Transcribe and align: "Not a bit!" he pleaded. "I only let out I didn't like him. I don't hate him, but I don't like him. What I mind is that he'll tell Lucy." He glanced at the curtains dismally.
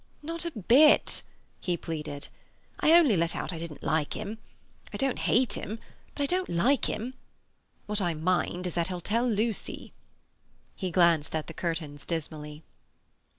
"Not 0.23 0.45
a 0.45 0.49
bit!" 0.49 1.21
he 1.59 1.77
pleaded. 1.77 2.27
"I 2.79 2.91
only 2.93 3.15
let 3.15 3.35
out 3.35 3.53
I 3.53 3.59
didn't 3.59 3.83
like 3.83 4.15
him. 4.15 4.39
I 4.91 4.97
don't 4.97 5.19
hate 5.19 5.53
him, 5.53 5.77
but 6.15 6.23
I 6.23 6.25
don't 6.25 6.49
like 6.49 6.85
him. 6.85 7.13
What 7.85 8.01
I 8.01 8.15
mind 8.15 8.65
is 8.65 8.73
that 8.73 8.87
he'll 8.87 8.99
tell 8.99 9.29
Lucy." 9.29 9.93
He 10.75 10.89
glanced 10.89 11.35
at 11.35 11.45
the 11.45 11.53
curtains 11.53 12.07
dismally. 12.07 12.63